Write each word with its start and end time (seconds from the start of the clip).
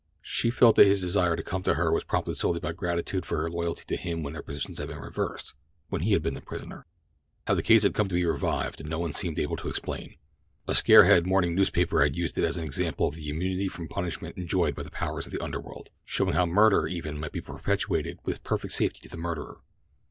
She 0.23 0.49
felt 0.49 0.77
that 0.77 0.87
his 0.87 0.99
desire 0.99 1.35
to 1.35 1.43
come 1.43 1.61
to 1.61 1.75
her 1.75 1.91
was 1.91 2.03
prompted 2.03 2.33
solely 2.33 2.59
by 2.59 2.71
gratitude 2.73 3.23
for 3.23 3.37
her 3.37 3.51
loyalty 3.51 3.83
to 3.85 3.95
him 3.95 4.23
when 4.23 4.33
their 4.33 4.41
positions 4.41 4.79
had 4.79 4.87
been 4.87 4.97
reversed—when 4.97 6.01
he 6.01 6.13
had 6.13 6.23
been 6.23 6.33
the 6.33 6.41
prisoner. 6.41 6.87
How 7.45 7.53
the 7.53 7.61
case 7.61 7.83
had 7.83 7.93
come 7.93 8.07
to 8.09 8.15
be 8.15 8.25
revived 8.25 8.83
no 8.83 8.97
one 8.97 9.13
seemed 9.13 9.37
able 9.37 9.57
to 9.57 9.67
explain. 9.67 10.15
A 10.67 10.73
scarehead 10.73 11.27
morning 11.27 11.53
newspaper 11.53 12.01
had 12.01 12.15
used 12.15 12.35
it 12.39 12.43
as 12.45 12.57
an 12.57 12.63
example 12.65 13.07
of 13.09 13.13
the 13.13 13.29
immunity 13.29 13.67
from 13.67 13.87
punishment 13.87 14.37
enjoyed 14.37 14.73
by 14.73 14.81
the 14.81 14.89
powers 14.89 15.27
of 15.27 15.33
the 15.33 15.43
underworld—showing 15.43 16.33
how 16.33 16.47
murder, 16.47 16.87
even, 16.87 17.19
might 17.19 17.31
be 17.31 17.39
perpetrated 17.39 18.17
with 18.25 18.41
perfect 18.43 18.73
safety 18.73 19.01
to 19.01 19.09
the 19.09 19.17
murderer. 19.17 19.59